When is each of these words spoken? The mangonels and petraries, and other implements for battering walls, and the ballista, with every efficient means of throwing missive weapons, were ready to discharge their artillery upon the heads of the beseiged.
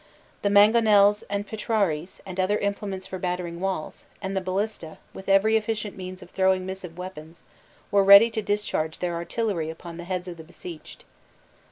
The 0.41 0.49
mangonels 0.49 1.21
and 1.29 1.45
petraries, 1.45 2.21
and 2.25 2.39
other 2.39 2.57
implements 2.57 3.05
for 3.05 3.19
battering 3.19 3.59
walls, 3.59 4.05
and 4.19 4.35
the 4.35 4.41
ballista, 4.41 4.97
with 5.13 5.29
every 5.29 5.55
efficient 5.55 5.95
means 5.95 6.23
of 6.23 6.31
throwing 6.31 6.65
missive 6.65 6.97
weapons, 6.97 7.43
were 7.91 8.03
ready 8.03 8.31
to 8.31 8.41
discharge 8.41 8.97
their 8.97 9.13
artillery 9.13 9.69
upon 9.69 9.97
the 9.97 10.05
heads 10.05 10.27
of 10.27 10.37
the 10.37 10.43
beseiged. 10.43 11.03